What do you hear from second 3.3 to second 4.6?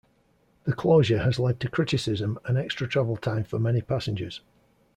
for many passengers.